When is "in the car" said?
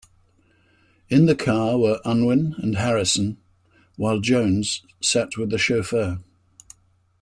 1.09-1.77